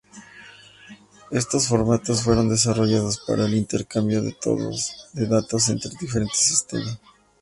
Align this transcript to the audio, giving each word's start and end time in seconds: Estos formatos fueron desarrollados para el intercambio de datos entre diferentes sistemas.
Estos 1.29 1.67
formatos 1.67 2.23
fueron 2.23 2.49
desarrollados 2.49 3.19
para 3.19 3.45
el 3.45 3.53
intercambio 3.53 4.23
de 4.23 5.27
datos 5.27 5.69
entre 5.69 5.91
diferentes 5.91 6.39
sistemas. 6.39 6.97